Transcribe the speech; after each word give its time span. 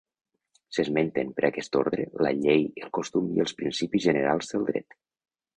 S'esmenten, 0.77 1.33
per 1.39 1.43
aquest 1.49 1.77
ordre, 1.83 2.07
la 2.27 2.33
llei, 2.39 2.65
el 2.87 2.91
costum 3.01 3.31
i 3.37 3.45
els 3.47 3.57
principis 3.61 4.09
generals 4.11 4.53
del 4.55 4.71
dret. 4.73 5.01